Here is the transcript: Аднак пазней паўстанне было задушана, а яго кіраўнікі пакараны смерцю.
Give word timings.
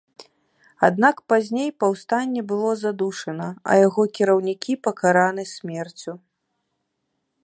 Аднак 0.87 1.19
пазней 1.33 1.69
паўстанне 1.83 2.41
было 2.51 2.71
задушана, 2.83 3.47
а 3.73 3.75
яго 3.85 4.01
кіраўнікі 4.19 4.73
пакараны 4.87 5.43
смерцю. 5.55 6.11